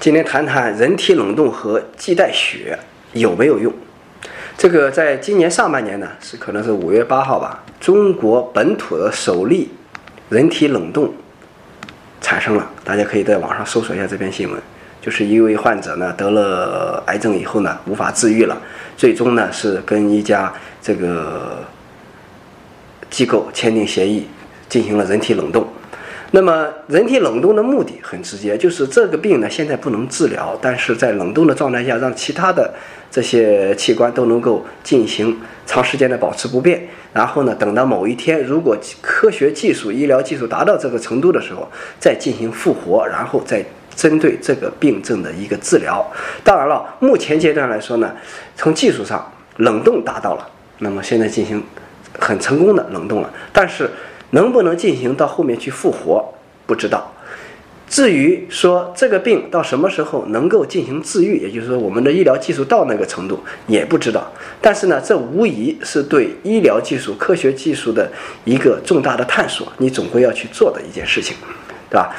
[0.00, 2.78] 今天谈谈人体冷冻和脐带血
[3.14, 3.72] 有没有用？
[4.56, 9.68] 这个在今年上半年呢，是可能是五月八号吧，中国本土的首例
[10.28, 11.12] 人体冷冻
[12.20, 12.70] 产生了。
[12.84, 14.62] 大家可以在网上搜索一下这篇新闻，
[15.00, 18.56] 就是一位患者呢得了癌症以后呢无法治愈了，
[18.96, 21.64] 最终呢是跟一家这个
[23.10, 24.28] 机构签订协议，
[24.68, 25.66] 进行了人体冷冻。
[26.30, 32.70] 那么，人体冷冻的目的很直接，就是这个病呢现在不能治疗，但是在冷冻的状态下，让其他的
[33.10, 36.86] 这些器官都能够进行长时间的保持不变。
[37.14, 41.66] 然后呢，等到某一天，如果科学技术、医疗技术达到这个程度的时候，
[41.98, 43.64] 再进行复活，然后再
[43.96, 46.06] 针对这个病症的一个治疗。
[46.44, 48.14] 当然了，目前阶段来说呢，
[48.54, 50.46] 从技术上冷冻达到了，
[50.80, 51.62] 那么现在进行
[52.18, 53.90] 很成功的冷冻了，但是。
[54.30, 56.24] 能不能进行到后面去复活，
[56.66, 57.12] 不知道。
[57.88, 64.30] 至于说这个病到什么时候能够进行治愈，也就是说我们的医疗技术到那个程度也不知道。
[64.60, 68.10] 但是呢，这无疑是对医疗技术、科学技术的
[68.44, 71.36] 一个重大的探索，你总归要去做的一件事情，
[71.90, 72.14] 对吧？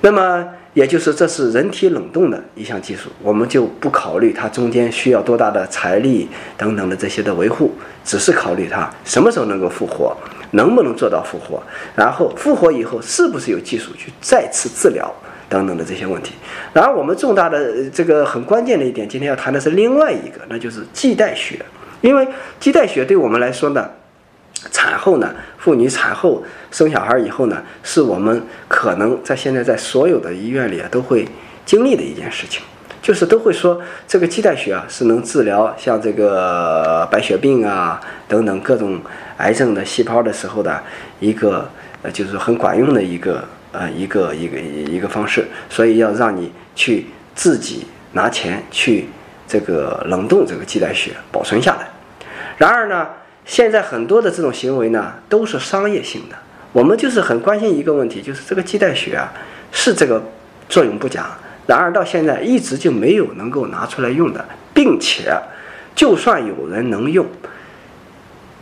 [0.00, 0.46] 那么。
[0.74, 7.72] 也就是这是人体冷冻的一项技术，我们就不考虑它中间需要多大的财力等等的这些的维护，
[8.04, 10.16] 只是考虑它什么时候能够复活，
[10.54, 11.62] 能不能做到复活，
[11.94, 15.08] 然后复活以后是不是有技术去再次治疗
[15.48, 16.34] 等等的这些问题。
[16.72, 21.64] 然后我们重大的这个很关键的一点，今天要谈的是另外一个，那就是脐带血，
[22.00, 22.26] 因为
[22.60, 23.88] 脐带血对我们来说呢。
[24.70, 31.28] 产后呢，妇女产后生小孩以后呢，是我们可能在现在在所有的医院里啊都会
[31.66, 32.62] 经历的一件事情，
[33.04, 38.98] 就是都会说这个脐带血啊是能治疗像这个白血病啊等等各种
[39.36, 40.82] 癌症的细胞的时候的
[41.20, 41.68] 一个
[42.00, 47.04] 呃就是很管用的一个呃一个一个一个方式，所以要让你去
[47.34, 49.06] 自己拿钱去
[49.46, 51.86] 这个冷冻这个脐带血保存下来。
[52.56, 53.06] 然而呢。
[53.46, 56.36] 现在很多的这种行为呢，都是商业性的。
[56.72, 59.30] 我们就是很关心一个问题，就是这个脐带血啊，
[59.70, 60.24] 是这个
[60.66, 61.26] 作用不假，
[61.66, 65.34] 然而到现在一直就没有能够拿出来用的，并且
[65.94, 67.26] 就算有人能用，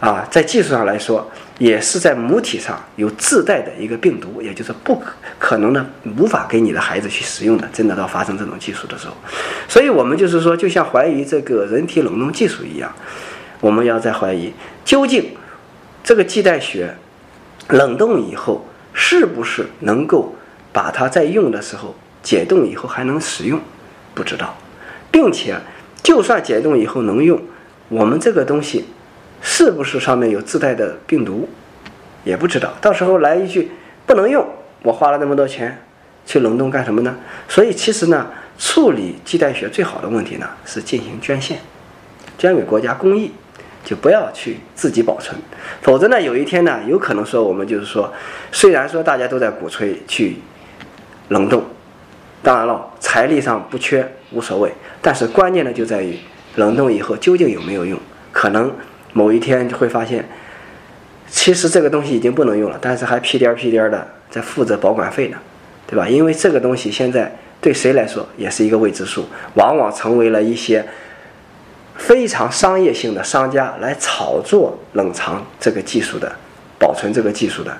[0.00, 5.86] 啊，在技术上来说，也是在母体上有自带的一个病毒，也就是不可可能呢，
[6.18, 7.68] 无法给你的孩子去使用的。
[7.72, 9.14] 真的到发生这种技术的时候，
[9.68, 12.92] 所以我们就是说，就像怀疑这个人体冷冻技术一样。
[13.60, 14.52] 我们要在怀疑，
[14.84, 15.30] 究竟
[16.02, 16.94] 这个脐带血
[17.68, 20.36] 冷冻以后是不是能够
[20.70, 21.94] 把它在用的时候
[22.24, 23.60] 解冻以后还能使用？
[24.14, 24.56] 不知道，
[25.12, 25.56] 并且
[26.02, 27.40] 就算解冻以后能用，
[27.88, 28.86] 我们这个东西
[29.40, 31.48] 是不是上面有自带的病毒？
[32.24, 32.72] 也不知道。
[32.80, 33.70] 到时候来一句
[34.06, 34.44] 不能用，
[34.82, 35.84] 我花了那么多钱
[36.26, 37.14] 去冷冻干什么呢？
[37.48, 38.26] 所以其实呢，
[38.58, 41.58] 处理脐带血最好的问题呢是进行捐献，
[42.36, 43.30] 捐给国家公益。
[43.84, 45.38] 就不要去自己保存，
[45.82, 48.10] 否则呢，有一天呢，有可能说我们就是说，
[48.50, 50.38] 虽然说大家都在鼓吹去
[51.28, 51.62] 冷冻，
[52.44, 54.70] 当然了，财力上不缺无所谓，
[55.02, 56.16] 但是关键的就在于
[56.56, 57.98] 冷冻以后究竟有没有用？
[58.30, 58.70] 可能
[59.14, 60.28] 某一天就会发现，
[61.28, 65.38] 其实这个东西已经不能用了，但是还屁颠儿屁颠儿的在负责保管费呢，
[65.86, 66.06] 对吧？
[66.06, 70.86] 因为这个东西现在对谁来说也是一个未知数，往往成为了一些。
[71.96, 76.34] 非常商业性的商家来炒作冷藏这个技术的
[76.76, 77.72] 保存这个技术的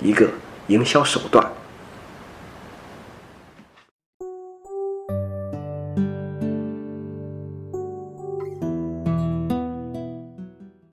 [0.00, 0.28] 一个
[0.68, 1.44] 营销手段。